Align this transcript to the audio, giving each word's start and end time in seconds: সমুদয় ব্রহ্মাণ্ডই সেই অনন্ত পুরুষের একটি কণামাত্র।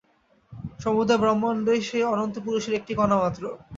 সমুদয় 0.79 1.19
ব্রহ্মাণ্ডই 1.21 1.79
সেই 1.89 2.03
অনন্ত 2.13 2.35
পুরুষের 2.45 2.77
একটি 2.79 2.93
কণামাত্র। 2.95 3.43